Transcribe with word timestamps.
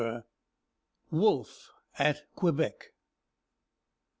LVI. 0.01 0.23
WOLFE 1.11 1.69
AT 1.99 2.23
QUEBEC. 2.35 2.87